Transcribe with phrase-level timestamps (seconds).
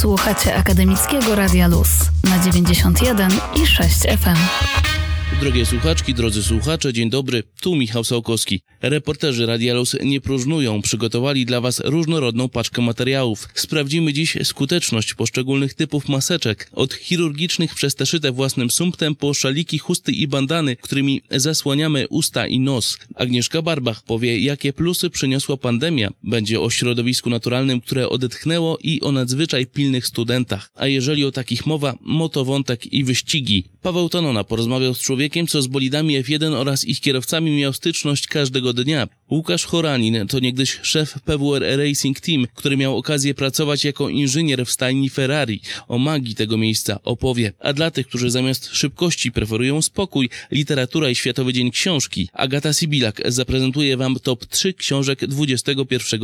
[0.00, 1.88] Słuchacie Akademickiego Radia Luz
[2.24, 4.99] na 91 i 6 FM.
[5.40, 8.60] Drogie słuchaczki, drodzy słuchacze, dzień dobry, tu Michał Sołkowski.
[8.82, 13.48] Reporterzy Radialos nie próżnują, przygotowali dla Was różnorodną paczkę materiałów.
[13.54, 19.78] Sprawdzimy dziś skuteczność poszczególnych typów maseczek, od chirurgicznych przez te szyte własnym sumptem po szaliki,
[19.78, 22.98] chusty i bandany, którymi zasłaniamy usta i nos.
[23.14, 26.10] Agnieszka Barbach powie, jakie plusy przyniosła pandemia.
[26.22, 30.70] Będzie o środowisku naturalnym, które odetchnęło i o nadzwyczaj pilnych studentach.
[30.74, 33.64] A jeżeli o takich mowa, motowątek i wyścigi.
[33.82, 38.72] Paweł Tonona porozmawiał z człowiekiem, co z bolidami F1 oraz ich kierowcami miał styczność każdego
[38.72, 39.08] dnia.
[39.30, 44.70] Łukasz Choranin to niegdyś szef PWR Racing Team, który miał okazję pracować jako inżynier w
[44.70, 45.60] stajni Ferrari.
[45.88, 47.52] O magii tego miejsca opowie.
[47.58, 53.22] A dla tych, którzy zamiast szybkości preferują spokój, literatura i Światowy Dzień Książki, Agata Sibilak
[53.24, 55.76] zaprezentuje Wam top 3 książek XXI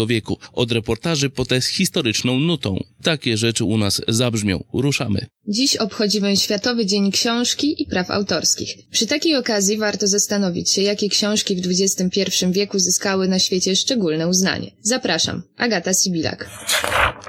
[0.06, 0.38] wieku.
[0.52, 2.84] Od reportaży po tę historyczną nutą.
[3.02, 4.64] Takie rzeczy u nas zabrzmią.
[4.72, 5.26] Ruszamy.
[5.48, 8.74] Dziś obchodzimy Światowy Dzień Książki i Praw Autorskich.
[8.96, 14.28] Przy takiej okazji warto zastanowić się, jakie książki w XXI wieku zyskały na świecie szczególne
[14.28, 14.70] uznanie.
[14.82, 16.50] Zapraszam, Agata Sibilak.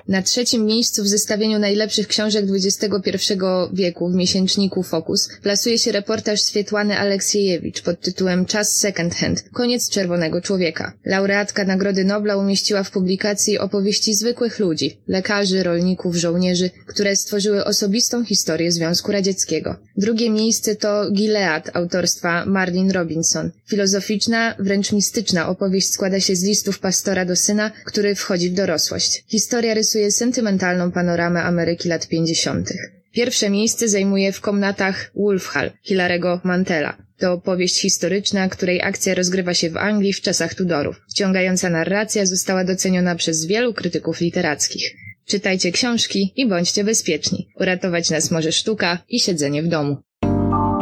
[0.08, 3.34] Na trzecim miejscu w zestawieniu najlepszych książek XXI
[3.74, 9.90] wieku w miesięczniku Focus plasuje się reportaż Swietłany Aleksiejewicz pod tytułem Czas Second Hand– Koniec
[9.90, 10.94] Czerwonego Człowieka.
[11.06, 18.26] Laureatka Nagrody Nobla umieściła w publikacji opowieści zwykłych ludzi, lekarzy, rolników, żołnierzy, które stworzyły osobistą
[18.26, 19.76] historię Związku Radzieckiego.
[19.98, 23.52] Drugie miejsce to Gilead autorstwa Marlin Robinson.
[23.68, 29.24] Filozoficzna, wręcz mistyczna opowieść składa się z listów pastora do syna, który wchodzi w dorosłość.
[29.28, 32.74] Historia rysuje sentymentalną panoramę Ameryki lat 50.
[33.12, 36.98] Pierwsze miejsce zajmuje w komnatach Wolf Hall Hilarego Mantela.
[37.18, 41.02] To powieść historyczna, której akcja rozgrywa się w Anglii w czasach Tudorów.
[41.10, 45.07] Wciągająca narracja została doceniona przez wielu krytyków literackich.
[45.28, 47.48] Czytajcie książki i bądźcie bezpieczni.
[47.60, 49.98] Uratować nas może sztuka i siedzenie w domu.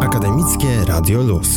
[0.02, 1.47] Akademickie Radio Luz.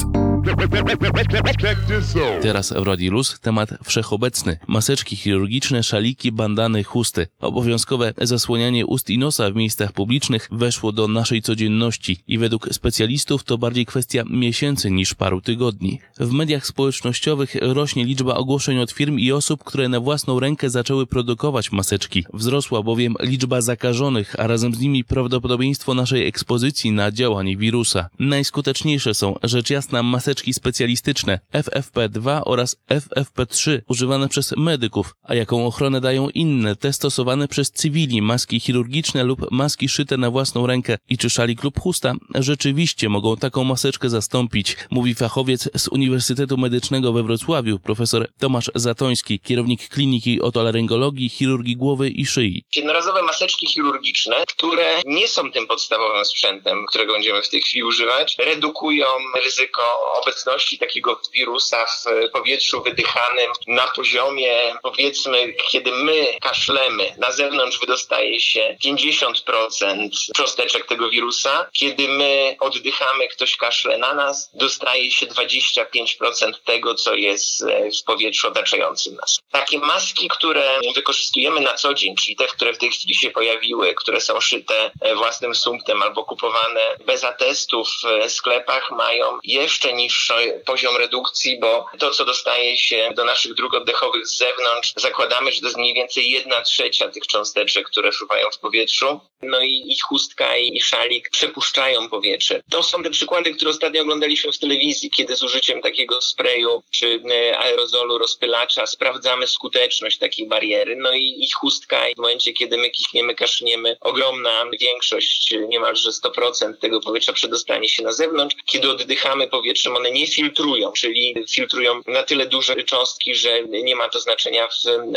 [2.43, 2.75] Teraz
[3.11, 4.59] Luz temat wszechobecny.
[4.67, 7.27] Maseczki chirurgiczne, szaliki, bandany, chusty.
[7.41, 13.45] Obowiązkowe zasłanianie ust i nosa w miejscach publicznych weszło do naszej codzienności i według specjalistów
[13.45, 16.01] to bardziej kwestia miesięcy niż paru tygodni.
[16.21, 21.07] W mediach społecznościowych rośnie liczba ogłoszeń od firm i osób, które na własną rękę zaczęły
[21.07, 22.25] produkować maseczki.
[22.35, 28.09] Wzrosła bowiem liczba zakażonych, a razem z nimi prawdopodobieństwo naszej ekspozycji na działanie wirusa.
[28.19, 36.01] Najskuteczniejsze są rzecz jasna maseczki specjalistyczne FFP2 oraz FFP3 używane przez medyków, a jaką ochronę
[36.01, 41.19] dają inne, te stosowane przez cywili, maski chirurgiczne lub maski szyte na własną rękę i
[41.19, 47.23] czy szalik lub chusta rzeczywiście mogą taką maseczkę zastąpić, mówi fachowiec z Uniwersytetu Medycznego we
[47.23, 52.65] Wrocławiu, profesor Tomasz Zatoński, kierownik kliniki otolaryngologii, chirurgii głowy i szyi.
[52.77, 58.37] Jednorazowe maseczki chirurgiczne, które nie są tym podstawowym sprzętem, którego będziemy w tej chwili używać,
[58.39, 59.07] redukują
[59.45, 59.83] ryzyko
[60.21, 68.41] obecności takiego wirusa w powietrzu wydychanym na poziomie, powiedzmy, kiedy my kaszlemy, na zewnątrz wydostaje
[68.41, 76.53] się 50% cząsteczek tego wirusa, kiedy my oddychamy, ktoś kaszle na nas, dostaje się 25%
[76.65, 77.65] tego, co jest
[78.01, 79.39] w powietrzu otaczającym nas.
[79.51, 83.95] Takie maski, które wykorzystujemy na co dzień, czyli te, które w tej chwili się pojawiły,
[83.95, 87.89] które są szyte własnym sumptem albo kupowane bez atestów
[88.27, 93.75] w sklepach, mają jeszcze niższy poziom redukcji, bo to, co dostaje się do naszych dróg
[93.75, 98.51] oddechowych z zewnątrz, zakładamy, że to jest mniej więcej jedna trzecia tych cząsteczek, które fruwają
[98.51, 99.21] w powietrzu.
[99.43, 102.63] No i, i chustka i szalik przepuszczają powietrze.
[102.71, 107.23] To są te przykłady, które ostatnio oglądaliśmy w telewizji, kiedy z użyciem takiego sprayu czy
[107.59, 110.97] aerozolu rozpylacza sprawdzamy skuteczność takiej bariery.
[110.97, 117.01] No i, i chustka w momencie, kiedy my kichniemy, kaszniemy, ogromna większość, niemalże 100% tego
[117.01, 118.57] powietrza przedostanie się na zewnątrz.
[118.67, 124.09] Kiedy oddychamy powietrzem, one nie filtrują, czyli filtrują na tyle duże cząstki, że nie ma
[124.09, 124.73] to znaczenia w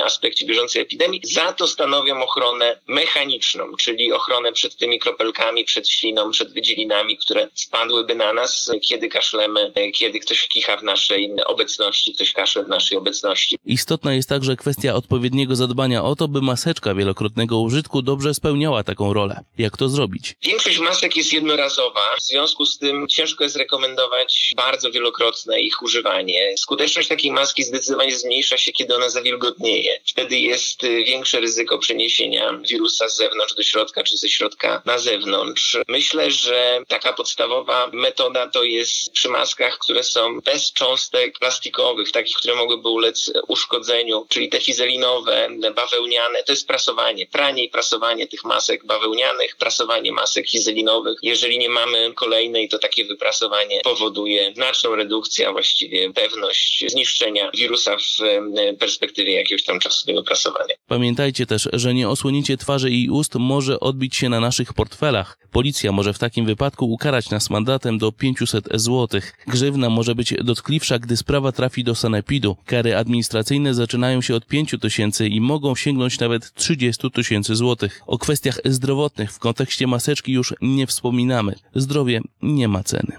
[0.05, 1.21] aspekcie bieżącej epidemii.
[1.23, 7.47] Za to stanowią ochronę mechaniczną, czyli ochronę przed tymi kropelkami, przed śliną, przed wydzielinami, które
[7.53, 12.97] spadłyby na nas, kiedy kaszlemy, kiedy ktoś kicha w naszej obecności, ktoś kaszle w naszej
[12.97, 13.57] obecności.
[13.65, 19.13] Istotna jest także kwestia odpowiedniego zadbania o to, by maseczka wielokrotnego użytku dobrze spełniała taką
[19.13, 19.43] rolę.
[19.57, 20.35] Jak to zrobić?
[20.43, 25.81] Większość masek jest jednorazowa, w związku z tym ciężko jest rekomendować bardzo bardzo wielokrotne ich
[25.81, 26.57] używanie.
[26.57, 29.99] Skuteczność takiej maski zdecydowanie zmniejsza się, kiedy ona zawilgotnieje.
[30.05, 34.97] Wtedy jest y, większe ryzyko przeniesienia wirusa z zewnątrz do środka, czy ze środka na
[34.97, 35.77] zewnątrz.
[35.87, 42.37] Myślę, że taka podstawowa metoda to jest przy maskach, które są bez cząstek plastikowych, takich,
[42.37, 48.43] które mogłyby ulec uszkodzeniu, czyli te fizelinowe, bawełniane, to jest prasowanie, pranie i prasowanie tych
[48.43, 51.17] masek bawełnianych, prasowanie masek fizelinowych.
[51.21, 57.97] Jeżeli nie mamy kolejnej, to takie wyprasowanie powoduje znaczną redukcję, a właściwie pewność zniszczenia wirusa
[57.97, 60.75] w perspektywie jakiegoś tam czasu tego prasowania.
[60.87, 65.37] Pamiętajcie też, że nie osłonięcie twarzy i ust może odbić się na naszych portfelach.
[65.51, 69.21] Policja może w takim wypadku ukarać nas mandatem do 500 zł.
[69.47, 72.57] Grzywna może być dotkliwsza, gdy sprawa trafi do sanepidu.
[72.65, 78.01] Kary administracyjne zaczynają się od 5 tysięcy i mogą sięgnąć nawet 30 tysięcy złotych.
[78.07, 81.55] O kwestiach zdrowotnych w kontekście maseczki już nie wspominamy.
[81.75, 83.17] Zdrowie nie ma ceny.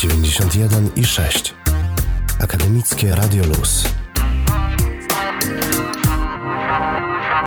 [0.00, 1.54] 91 i 6.
[2.42, 3.84] Akademickie Radio Luz.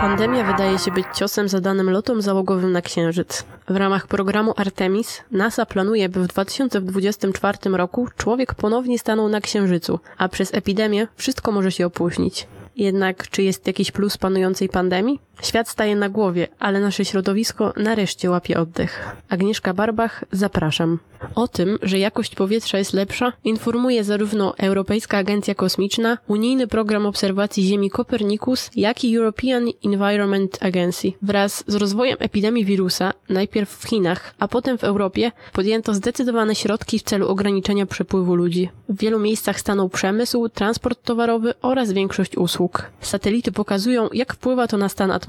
[0.00, 3.44] Pandemia wydaje się być ciosem zadanym lotom załogowym na Księżyc.
[3.68, 10.00] W ramach programu Artemis NASA planuje, by w 2024 roku człowiek ponownie stanął na Księżycu,
[10.18, 12.46] a przez epidemię wszystko może się opóźnić.
[12.76, 15.20] Jednak czy jest jakiś plus panującej pandemii?
[15.42, 19.16] Świat staje na głowie, ale nasze środowisko nareszcie łapie oddech.
[19.28, 20.98] Agnieszka Barbach, zapraszam.
[21.34, 27.66] O tym, że jakość powietrza jest lepsza, informuje zarówno Europejska Agencja Kosmiczna, Unijny Program Obserwacji
[27.66, 31.12] Ziemi Copernicus, jak i European Environment Agency.
[31.22, 36.98] Wraz z rozwojem epidemii wirusa, najpierw w Chinach, a potem w Europie, podjęto zdecydowane środki
[36.98, 38.70] w celu ograniczenia przepływu ludzi.
[38.88, 42.90] W wielu miejscach stanął przemysł, transport towarowy oraz większość usług.
[43.00, 45.23] Satelity pokazują, jak wpływa to na stan atmosfery.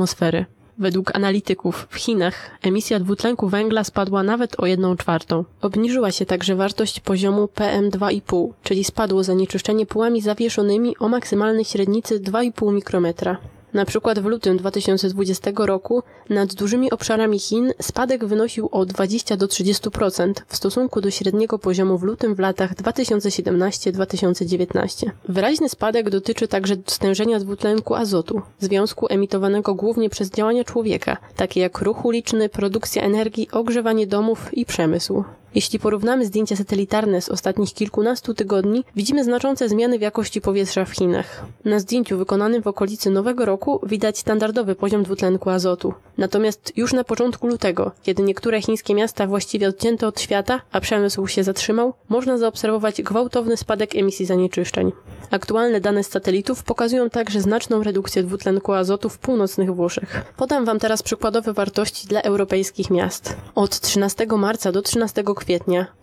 [0.77, 5.43] Według analityków w Chinach emisja dwutlenku węgla spadła nawet o 1 czwartą.
[5.61, 12.73] Obniżyła się także wartość poziomu PM2,5, czyli spadło zanieczyszczenie pyłami zawieszonymi o maksymalnej średnicy 2,5
[12.73, 13.37] mikrometra.
[13.75, 19.45] Na przykład w lutym 2020 roku nad dużymi obszarami Chin spadek wynosił o 20 do
[19.45, 25.09] 30% w stosunku do średniego poziomu w lutym w latach 2017-2019.
[25.29, 31.81] Wyraźny spadek dotyczy także stężenia dwutlenku azotu, związku emitowanego głównie przez działania człowieka, takie jak
[31.81, 35.23] ruch uliczny, produkcja energii, ogrzewanie domów i przemysł.
[35.55, 40.91] Jeśli porównamy zdjęcia satelitarne z ostatnich kilkunastu tygodni, widzimy znaczące zmiany w jakości powietrza w
[40.91, 41.45] Chinach.
[41.65, 45.93] Na zdjęciu wykonanym w okolicy Nowego Roku widać standardowy poziom dwutlenku azotu.
[46.17, 51.27] Natomiast już na początku lutego, kiedy niektóre chińskie miasta właściwie odcięte od świata, a przemysł
[51.27, 54.91] się zatrzymał, można zaobserwować gwałtowny spadek emisji zanieczyszczeń.
[55.31, 60.33] Aktualne dane z satelitów pokazują także znaczną redukcję dwutlenku azotu w północnych Włoszech.
[60.37, 63.35] Podam Wam teraz przykładowe wartości dla europejskich miast.
[63.55, 65.44] Od 13 marca do 13 kwietnia,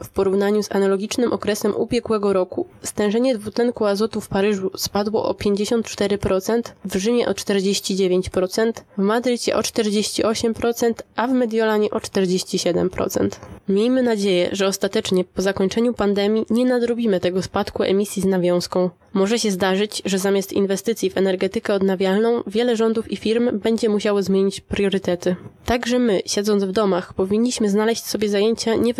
[0.02, 6.62] w porównaniu z analogicznym okresem ubiegłego roku, stężenie dwutlenku azotu w Paryżu spadło o 54%,
[6.84, 13.28] w Rzymie o 49%, w Madrycie o 48%, a w Mediolanie o 47%.
[13.68, 18.90] Miejmy nadzieję, że ostatecznie po zakończeniu pandemii nie nadrobimy tego spadku emisji z nawiązką.
[19.12, 24.22] Może się zdarzyć, że zamiast inwestycji w energetykę odnawialną, wiele rządów i firm będzie musiało
[24.22, 25.36] zmienić priorytety.
[25.64, 28.94] Także my, siedząc w domach, powinniśmy znaleźć sobie zajęcia nie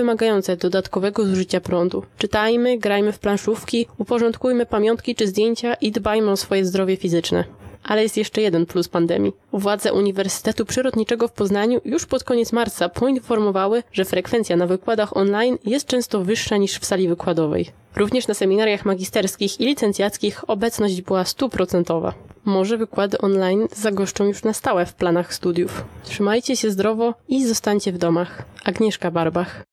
[0.61, 2.03] dodatkowego zużycia prądu.
[2.19, 7.45] Czytajmy, grajmy w planszówki, uporządkujmy pamiątki czy zdjęcia i dbajmy o swoje zdrowie fizyczne.
[7.85, 9.33] Ale jest jeszcze jeden plus pandemii.
[9.53, 15.59] Władze Uniwersytetu Przyrodniczego w Poznaniu już pod koniec marca poinformowały, że frekwencja na wykładach online
[15.65, 17.67] jest często wyższa niż w sali wykładowej.
[17.97, 22.15] Również na seminariach magisterskich i licencjackich obecność była stuprocentowa.
[22.45, 25.85] Może wykłady online zagoszczą już na stałe w planach studiów.
[26.05, 28.43] Trzymajcie się zdrowo i zostańcie w domach.
[28.65, 29.65] Agnieszka Barbach.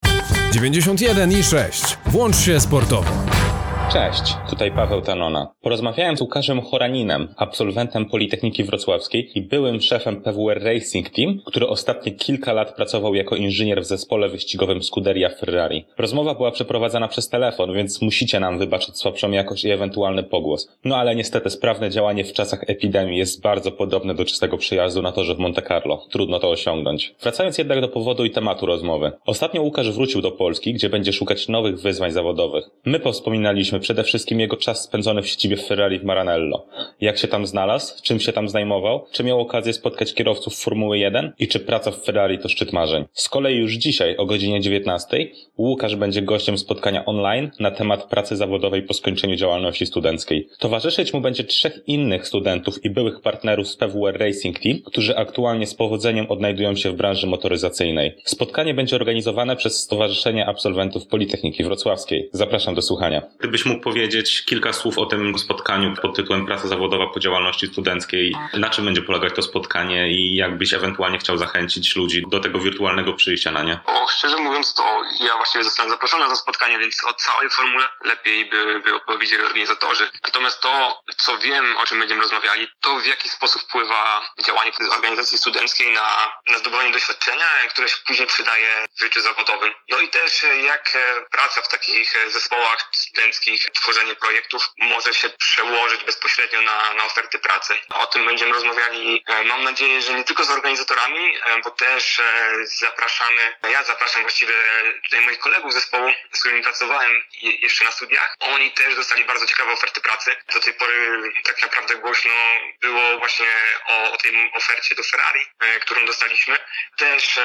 [0.51, 1.97] 91 i 6.
[2.05, 3.38] Włącz się sportowo.
[3.93, 5.47] Cześć, tutaj Paweł Tanona.
[5.61, 12.11] Porozmawiałem z Łukaszem Choraninem, absolwentem Politechniki Wrocławskiej i byłym szefem PWR Racing Team, który ostatnie
[12.11, 15.85] kilka lat pracował jako inżynier w zespole wyścigowym Scuderia Ferrari.
[15.97, 20.77] Rozmowa była przeprowadzana przez telefon, więc musicie nam wybaczyć słabszą jakość i ewentualny pogłos.
[20.85, 25.11] No ale niestety sprawne działanie w czasach epidemii jest bardzo podobne do czystego przyjazdu na
[25.11, 26.05] torze w Monte Carlo.
[26.11, 27.15] Trudno to osiągnąć.
[27.21, 29.11] Wracając jednak do powodu i tematu rozmowy.
[29.25, 32.65] Ostatnio Łukasz wrócił do Polski, gdzie będzie szukać nowych wyzwań zawodowych.
[32.85, 36.65] My powspominaliśmy ale przede wszystkim jego czas spędzony w siedzibie Ferrari w Maranello.
[37.01, 41.33] Jak się tam znalazł, czym się tam zajmował, czy miał okazję spotkać kierowców Formuły 1
[41.39, 43.05] i czy praca w Ferrari to szczyt marzeń.
[43.13, 48.35] Z kolei już dzisiaj o godzinie 19 Łukasz będzie gościem spotkania online na temat pracy
[48.35, 50.47] zawodowej po skończeniu działalności studenckiej.
[50.59, 55.67] Towarzyszyć mu będzie trzech innych studentów i byłych partnerów z PWR Racing Team, którzy aktualnie
[55.67, 58.15] z powodzeniem odnajdują się w branży motoryzacyjnej.
[58.23, 62.29] Spotkanie będzie organizowane przez Stowarzyszenie Absolwentów Politechniki Wrocławskiej.
[62.33, 63.21] Zapraszam do słuchania.
[63.39, 68.35] Gdybyś mógł powiedzieć kilka słów o tym spotkaniu pod tytułem Praca zawodowa po działalności studenckiej,
[68.53, 73.13] na czym będzie polegać to spotkanie i jakbyś ewentualnie chciał zachęcić ludzi do tego wirtualnego
[73.13, 73.79] przyjścia na nie?
[73.85, 77.85] O, szczerze mówiąc, to ja właściwie zostałem zaproszony na to spotkanie, więc o całej formule
[78.05, 80.09] lepiej by, by opowiedzieli organizatorzy.
[80.23, 85.37] Natomiast to, co wiem, o czym będziemy rozmawiali, to w jaki sposób wpływa działanie organizacji
[85.37, 89.71] studenckiej na, na zdobywanie doświadczenia, które się później przydaje w życiu zawodowym.
[89.89, 90.97] No i też jak
[91.31, 97.73] praca w takich zespołach studenckich, tworzenie projektów może się przełożyć bezpośrednio na, na oferty pracy.
[97.89, 102.21] O tym będziemy rozmawiali, mam nadzieję, że nie tylko z organizatorami, bo też
[102.63, 104.53] zapraszamy, ja zapraszam właściwie
[105.03, 108.35] tutaj moich kolegów z zespołu, z którymi pracowałem jeszcze na studiach.
[108.39, 110.35] Oni też dostali bardzo ciekawe oferty pracy.
[110.53, 112.33] Do tej pory tak naprawdę głośno
[112.81, 113.53] było właśnie
[113.87, 115.45] o, o tej ofercie do Ferrari,
[115.81, 116.57] którą dostaliśmy.
[116.97, 117.39] Też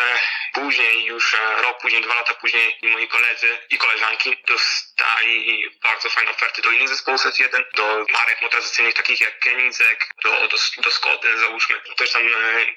[0.52, 6.62] później, już rok później, dwa lata później moi koledzy i koleżanki dostali bardzo fajne oferty
[6.62, 11.80] do innych zespołów F1, do marek motoryzacyjnych takich jak Koenigsegg, do, do, do Skody załóżmy.
[11.96, 12.22] Też tam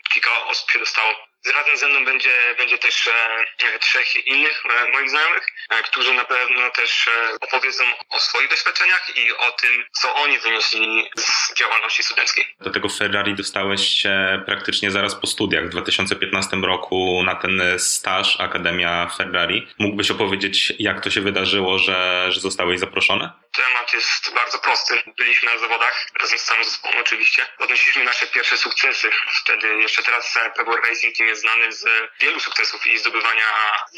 [0.10, 1.27] kilka osób się dostało.
[1.56, 6.25] Razem ze mną będzie, będzie też e, trzech innych e, moich znajomych, e, którzy na
[6.25, 12.03] pewno też e, opowiedzą o swoich doświadczeniach i o tym, co oni wynieśli z działalności
[12.03, 12.46] studenckiej.
[12.60, 18.39] Do tego Ferrari dostałeś się praktycznie zaraz po studiach w 2015 roku na ten staż
[18.39, 19.67] Akademia Ferrari.
[19.79, 23.29] Mógłbyś opowiedzieć, jak to się wydarzyło, że, że zostałeś zaproszony?
[23.54, 25.04] Temat jest bardzo prosty.
[25.18, 27.48] Byliśmy na zawodach, razem z całym zespołem oczywiście.
[27.58, 29.12] Odnieśliśmy nasze pierwsze sukcesy.
[29.42, 31.86] Wtedy jeszcze teraz PWR Racing Team jest znany z
[32.20, 33.48] wielu sukcesów i zdobywania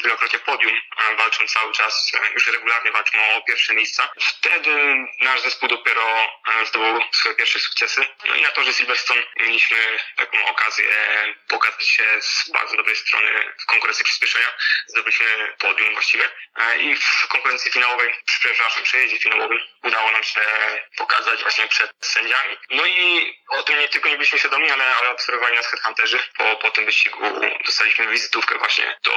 [0.04, 0.72] wielokrotnie podium.
[1.18, 4.10] Walczą cały czas, już regularnie walczą o pierwsze miejsca.
[4.20, 6.28] Wtedy nasz zespół dopiero
[6.68, 8.06] zdobył swoje pierwsze sukcesy.
[8.24, 10.84] No i na torze Silverstone mieliśmy taką okazję
[11.48, 14.52] pokazać się z bardzo dobrej strony w konkurencji przyspieszenia.
[14.86, 16.30] Zdobyliśmy podium właściwie.
[16.78, 20.40] I w konkurencji finałowej, przepraszam, przejeździe finałowym udało nam się
[20.96, 22.56] pokazać właśnie przed sędziami.
[22.70, 26.18] No i o tym nie tylko nie byliśmy świadomi, ale, ale obserwowali nas headhunterzy.
[26.38, 27.18] Po, po tym wyścigu
[27.66, 29.12] dostaliśmy wizytówkę właśnie do,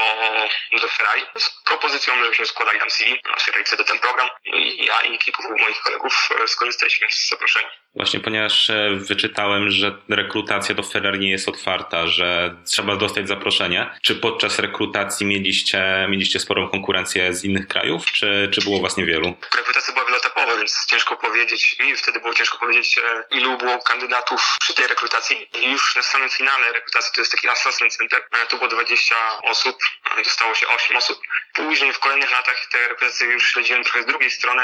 [0.82, 4.30] do Ferrari z propozycją, żebyśmy składali tam CV na naszej reakcji do ten program.
[4.46, 7.70] No i ja i kilku moich kolegów skorzystaliśmy z zaproszenia.
[7.96, 13.90] Właśnie, ponieważ wyczytałem, że rekrutacja do Ferrari nie jest otwarta, że trzeba dostać zaproszenie.
[14.02, 19.34] Czy podczas rekrutacji mieliście, mieliście sporą konkurencję z innych krajów, czy, czy było was niewielu?
[19.56, 23.00] Rekrutacja była wieloetapowa, więc ciężko powiedzieć, mi wtedy było ciężko powiedzieć,
[23.32, 25.50] ilu było kandydatów przy tej rekrutacji.
[25.54, 29.78] I już na samym finale rekrutacji, to jest taki assessment center, tu było 20 osób,
[30.18, 31.22] dostało się 8 osób.
[31.54, 34.64] Później w kolejnych latach te rekrutacje już śledziłem trochę z drugiej strony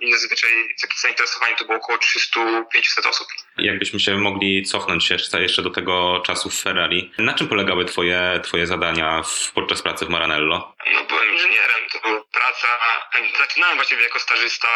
[0.00, 0.50] i zazwyczaj
[0.80, 3.28] takie zainteresowanie to było około 300-500 osób.
[3.58, 7.12] Jakbyśmy się mogli cofnąć jeszcze, jeszcze do tego czasu w Ferrari.
[7.18, 10.74] Na czym polegały twoje, twoje zadania w, podczas pracy w Maranello?
[10.94, 12.68] No byłem inżynierem, to była praca,
[13.38, 14.68] zaczynałem właściwie jako stażysta,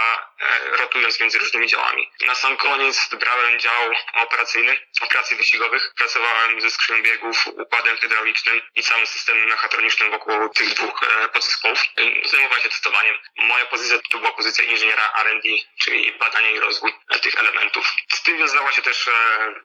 [0.78, 2.10] rotując między różnymi działami.
[2.26, 5.92] Na sam koniec wybrałem dział operacyjny, operacji wyścigowych.
[5.96, 11.00] Pracowałem ze skrzynią biegów, układem hydraulicznym i całym systemem mechatronicznym wokół tych dwóch
[11.32, 11.84] podzespołów.
[12.24, 13.14] Zajmowałem się testowaniem.
[13.38, 15.48] Moja pozycja to była pozycja inżyniera R&D,
[15.82, 17.92] czyli badanie i rozwój tych elementów.
[18.12, 19.10] Z tym wiązała się też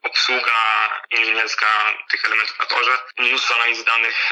[0.03, 0.53] obsługa
[1.19, 1.65] inżynierska
[2.11, 4.29] tych elementów na torze, mnóstwo analiz danych,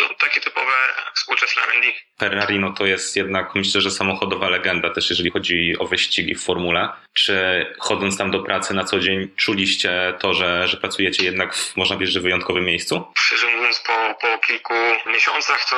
[0.00, 0.72] no, takie typowe
[1.14, 1.92] współczesne R&D.
[2.20, 6.44] Ferrari no to jest jednak myślę, że samochodowa legenda też jeżeli chodzi o wyścigi w
[6.44, 6.88] formule.
[7.14, 11.76] Czy chodząc tam do pracy na co dzień czuliście to, że, że pracujecie jednak w,
[11.76, 13.12] można powiedzieć, że wyjątkowym miejscu?
[13.18, 14.74] Szczerze mówiąc po, po kilku
[15.06, 15.76] miesiącach to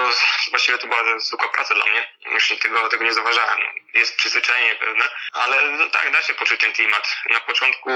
[0.50, 2.06] właściwie to była zwykła praca dla mnie.
[2.34, 3.58] Już tego, tego nie zauważałem.
[3.94, 7.16] Jest przyzwyczajenie pewne, ale no tak, da się poczuć ten klimat.
[7.30, 7.90] Na początku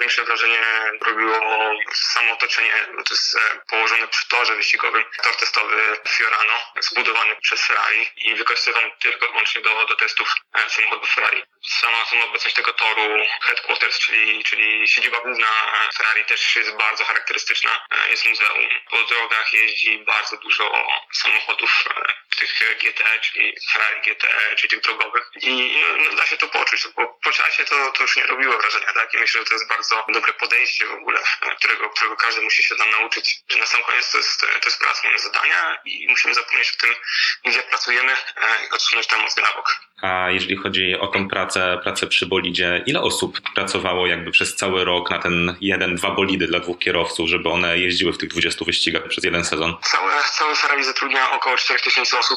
[0.00, 0.60] większe wrażenie
[1.06, 1.40] robiło
[1.94, 3.38] samo otoczenie, bo to jest
[3.70, 5.04] położone przy torze wyścigowym.
[5.22, 5.76] Tor testowy
[6.08, 10.34] Fiorano, zbudowany przez Ferrari i wykorzystywany tylko i wyłącznie do, do testów
[10.68, 11.42] samochodów Ferrari.
[11.68, 15.46] Sama, sama obecność tego toru, headquarters, czyli, czyli siedziba główna
[15.96, 17.86] Ferrari też jest bardzo charakterystyczna.
[18.10, 18.68] Jest muzeum.
[18.90, 21.84] Po drogach jeździ bardzo dużo samochodów
[22.38, 24.26] tych GT, czyli Ferrari GT,
[24.56, 25.30] czyli tych drogowych.
[25.42, 28.92] I no, da się to poczuć, bo po czasie to, to już nie robiło wrażenia,
[28.92, 29.14] tak?
[29.14, 31.20] I myślę, że to jest bardzo dobre podejście w ogóle,
[31.58, 33.40] którego, którego każdy musi się tam nauczyć.
[33.48, 36.80] Że na sam koniec to jest, to jest praca, mamy zadania i musimy zapomnieć o
[36.80, 36.94] tym,
[37.44, 38.12] gdzie pracujemy
[38.68, 39.88] i odsunąć tam mocno na bok.
[40.02, 44.84] A jeżeli chodzi o tą pracę, pracę przy bolidzie, ile osób pracowało jakby przez cały
[44.84, 48.64] rok na ten jeden, dwa bolidy dla dwóch kierowców, żeby one jeździły w tych 20
[48.64, 49.76] wyścigach przez jeden sezon?
[49.82, 52.27] Całe, całe Ferrari zatrudnia około 4000 osób,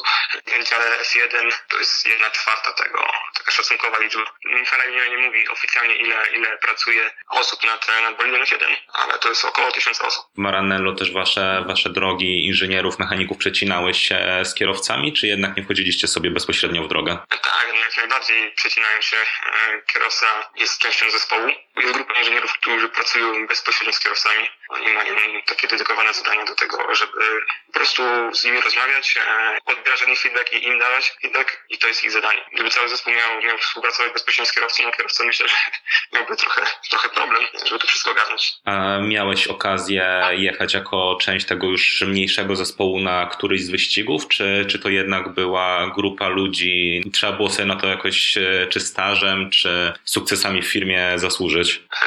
[0.46, 3.06] więc ale F1 to jest jedna czwarta tego,
[3.38, 4.22] taka szacunkowa liczba.
[4.66, 9.28] Ferrari nie, nie mówi oficjalnie ile, ile pracuje osób nad, nad bolidem F1, ale to
[9.28, 10.24] jest około 1000 osób.
[10.36, 16.08] Maranello też wasze, wasze drogi inżynierów, mechaników przecinały się z kierowcami, czy jednak nie wchodziliście
[16.08, 17.18] sobie bezpośrednio w drogę?
[17.28, 17.42] Tak,
[17.80, 19.16] jak najbardziej przecinają się.
[19.16, 21.48] E, Kierowca jest częścią zespołu.
[21.76, 24.48] Jest grupa inżynierów, którzy pracują bezpośrednio z kierowcami.
[24.68, 25.14] Oni mają
[25.46, 27.20] takie dedykowane zadania do tego, żeby
[27.66, 28.02] po prostu
[28.34, 32.04] z nimi rozmawiać, e, odbierać od nich feedback i im dawać feedback i to jest
[32.04, 32.40] ich zadanie.
[32.54, 35.54] Gdyby cały zespół miał, miał współpracować bezpośrednio z kierowcą, no kierowca myślę, że
[36.14, 38.52] miałby trochę, trochę problem, żeby to wszystko ogarnąć.
[38.64, 44.66] A miałeś okazję jechać jako część tego już mniejszego zespołu na któryś z wyścigów, czy,
[44.70, 49.50] czy to jednak była grupa ludzi, trzeba było sobie na to jakoś e, czy stażem,
[49.50, 51.61] czy sukcesami w firmie zasłużyć?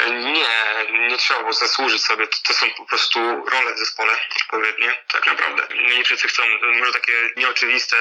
[0.06, 2.28] E, Nie, nie trzeba było zasłużyć sobie.
[2.28, 5.68] To, to są po prostu role w zespole odpowiednie, tak naprawdę.
[5.96, 6.44] Nie wszyscy chcą,
[6.80, 7.96] może takie nieoczywiste,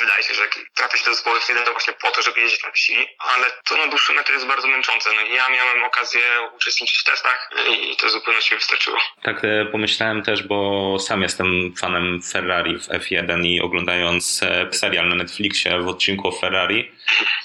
[0.00, 0.42] wydaje się, że
[0.74, 3.76] trafia się do zespołu F1 to właśnie po to, żeby jeździć na wyścigi, ale to
[3.76, 5.10] na dłuższą metę jest bardzo męczące.
[5.14, 6.22] No, ja miałem okazję
[6.56, 7.50] uczestniczyć w testach
[7.92, 8.98] i to zupełnie mi wystarczyło.
[9.22, 15.08] Tak e, pomyślałem też, bo sam jestem fanem Ferrari w F1 i oglądając e, serial
[15.08, 16.92] na Netflixie w odcinku o Ferrari,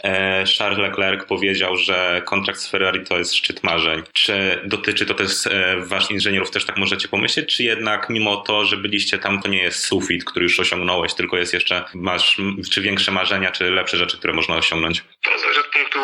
[0.04, 4.04] e, Charles Leclerc powiedział, że kontrakt z Ferrari to jest szczyt marzeń.
[4.14, 8.66] Czy dotyczy to też e, wasz inżynierów, też tak możecie pomyśleć, czy jednak mimo to,
[8.66, 12.38] że byliście tam, to nie jest sufit, który już osiągnąłeś, tylko jest jeszcze, masz
[12.74, 15.04] czy większe marzenia, czy lepsze rzeczy, które można osiągnąć?
[15.24, 16.00] To zależy od punktu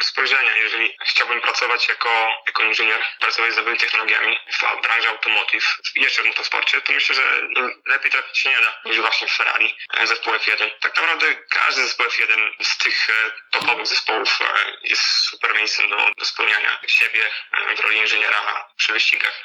[0.00, 0.56] spojrzenia.
[0.56, 6.26] Jeżeli chciałbym pracować jako, jako inżynier, pracować z nowymi technologiami w branży automotive, jeszcze w
[6.26, 7.22] motosporcie, to myślę, że
[7.86, 10.70] lepiej trafić się nie da niż właśnie w Ferrari, e, zespół F1.
[10.80, 15.96] Tak naprawdę każdy zespół F1 z tych e, topowych zespołów e, jest super miejscem do,
[16.18, 17.30] do spełniania siebie
[17.76, 19.42] w roli inżyniera przy wyścigach.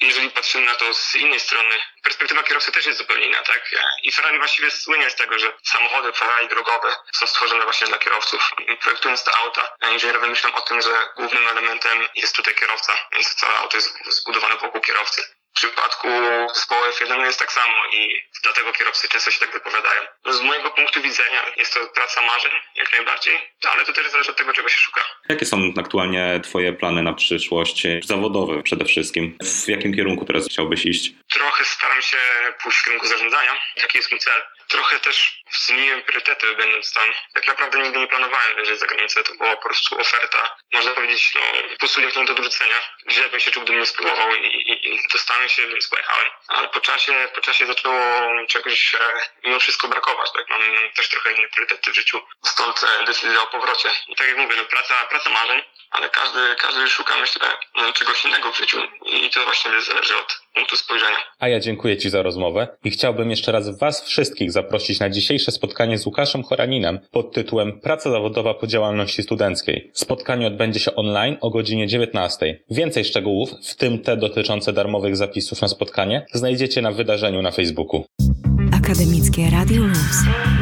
[0.00, 3.70] Jeżeli patrzymy na to z innej strony, perspektywa kierowcy też jest zupełnie inna, tak?
[4.02, 8.50] I Ferrari właściwie słynie z tego, że samochody Ferrari drogowe są stworzone właśnie dla kierowców.
[8.82, 13.58] Projektując te auta, inżynierowie myślą o tym, że głównym elementem jest tutaj kierowca, więc całe
[13.58, 15.22] auto jest zbudowane wokół kierowcy.
[15.52, 16.08] W przypadku
[16.54, 20.00] zespołu F1 jest tak samo i dlatego kierowcy często się tak wypowiadają.
[20.26, 24.36] Z mojego punktu widzenia jest to praca marzeń, jak najbardziej, ale to też zależy od
[24.36, 25.00] tego, czego się szuka.
[25.28, 29.38] Jakie są aktualnie Twoje plany na przyszłość, zawodowe przede wszystkim?
[29.64, 31.10] W jakim kierunku teraz chciałbyś iść?
[31.32, 32.18] Trochę staram się
[32.62, 33.52] pójść w kierunku zarządzania.
[33.80, 34.42] Taki jest mój cel.
[34.72, 37.12] Trochę też zmieniłem priorytety, będąc tam.
[37.34, 39.24] Tak naprawdę nigdy nie planowałem wyjść za granicę.
[39.24, 41.40] To była po prostu oferta, można powiedzieć, no,
[41.72, 42.80] po prostu nie do odrzucenia.
[43.10, 46.30] Źle bym się czuł, gdybym nie spróbował i, i, i dostałem się, więc pojechałem.
[46.48, 47.96] Ale po czasie, po czasie zaczęło
[48.48, 48.98] czegoś e,
[49.44, 50.32] mimo wszystko brakować.
[50.32, 50.48] Tak?
[50.48, 50.62] Mam
[50.94, 52.20] też trochę inne priorytety w życiu.
[52.44, 53.90] Stąd e, decyzja o powrocie.
[54.08, 55.61] I tak jak mówię, no, praca, praca marzeń,
[55.92, 57.42] ale każdy, każdy szuka, myślę,
[57.76, 58.78] no, czegoś innego w życiu.
[59.06, 61.16] I to właśnie zależy od punktu spojrzenia.
[61.38, 65.52] A ja dziękuję Ci za rozmowę i chciałbym jeszcze raz Was wszystkich zaprosić na dzisiejsze
[65.52, 69.90] spotkanie z Łukaszem Choraninem pod tytułem Praca zawodowa po działalności studenckiej.
[69.94, 72.58] Spotkanie odbędzie się online o godzinie 19.
[72.70, 78.04] Więcej szczegółów, w tym te dotyczące darmowych zapisów na spotkanie, znajdziecie na wydarzeniu na Facebooku.
[78.74, 80.61] Akademickie Radio Luz.